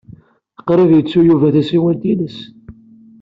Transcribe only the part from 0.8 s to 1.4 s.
yettu